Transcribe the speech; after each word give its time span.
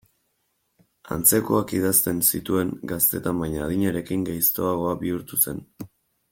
Antzekoak 1.15 1.73
idazten 1.81 2.23
zituen 2.33 2.73
gaztetan 2.93 3.45
baina 3.45 3.63
adinarekin 3.67 4.27
gaiztoago 4.31 4.99
bihurtu 5.05 5.41
zen. 5.45 5.65